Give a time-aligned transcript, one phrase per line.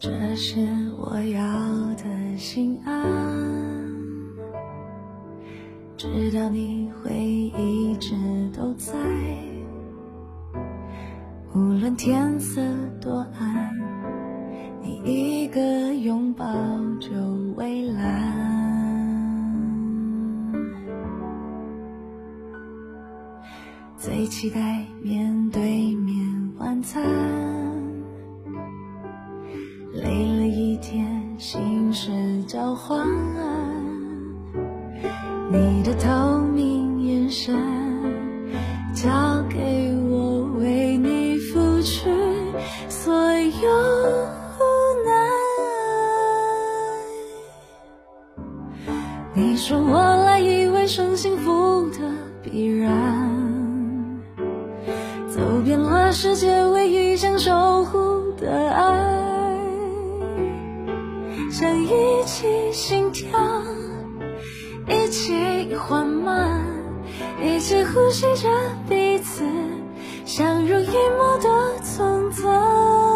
[0.00, 0.58] 这是
[0.96, 1.42] 我要
[1.96, 2.96] 的心安，
[5.94, 8.16] 知道你会一直
[8.50, 8.94] 都在，
[11.54, 12.62] 无论天色
[12.98, 13.76] 多暗，
[14.82, 16.46] 你一个拥抱
[16.98, 17.10] 就
[17.56, 18.48] 蔚蓝。
[23.98, 27.59] 最期待面对面晚餐。
[32.90, 33.06] 晚安，
[35.52, 37.56] 你的透明眼神，
[38.92, 39.08] 交
[39.48, 42.10] 给我为你付出
[42.88, 43.70] 所有
[44.58, 44.62] 无
[45.06, 45.12] 奈。
[49.34, 51.98] 你说我来意为生幸福的
[52.42, 53.30] 必然，
[55.28, 59.20] 走遍了世界，唯一想守护的爱。
[61.52, 61.88] 想一
[62.40, 63.38] 起心跳，
[64.88, 66.64] 一起缓慢，
[67.38, 68.48] 一起呼吸着
[68.88, 69.44] 彼此，
[70.24, 73.09] 相濡以沫的存在。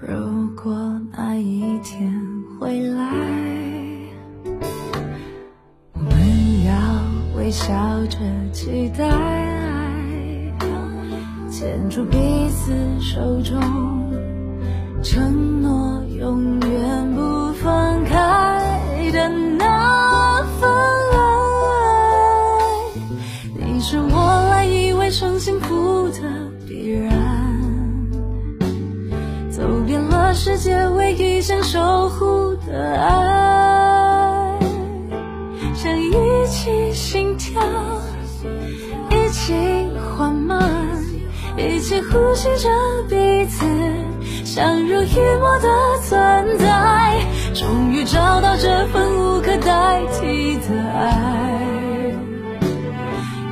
[0.00, 2.12] 如果那一天
[2.58, 3.06] 回来，
[5.92, 6.74] 我们要
[7.38, 7.72] 微笑
[8.06, 8.18] 着
[8.52, 9.08] 期待，
[11.50, 12.18] 牵住彼
[12.50, 13.58] 此手中，
[15.02, 17.23] 承诺永远不
[31.46, 34.58] 想守护的爱，
[35.74, 37.60] 想一起心跳，
[39.10, 39.52] 一起
[40.16, 40.58] 缓慢，
[41.58, 42.70] 一起呼吸着
[43.10, 43.66] 彼此，
[44.42, 45.68] 相濡以沫的
[46.08, 47.20] 存在。
[47.52, 51.60] 终于找到这份无可代替的爱，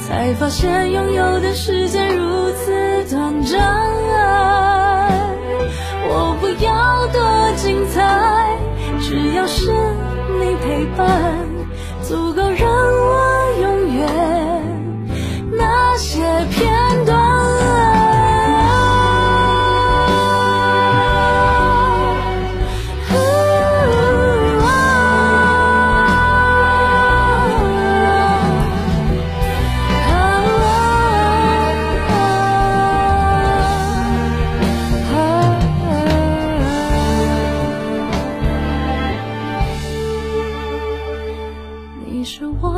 [0.00, 2.51] 才发现拥有的时间如
[10.94, 11.21] 你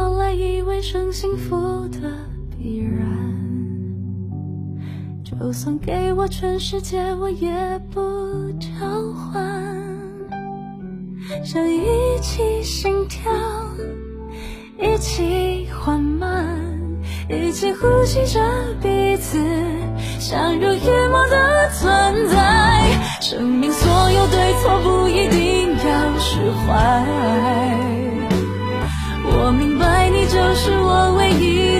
[0.04, 1.98] 我来意味生幸福的
[2.50, 3.08] 必然，
[5.24, 7.50] 就算给我全世界，我也
[7.90, 8.00] 不
[8.60, 8.68] 交
[9.12, 9.42] 换。
[11.42, 13.32] 想一起心跳，
[14.78, 16.46] 一起缓慢，
[17.30, 18.40] 一起呼吸着
[18.82, 19.38] 彼此，
[20.20, 22.84] 相濡以沫的存在。
[23.22, 28.03] 生命所有对错不一定要释怀。
[30.24, 31.73] 你就是我唯一